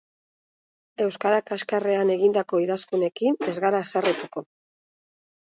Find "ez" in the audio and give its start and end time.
3.53-3.55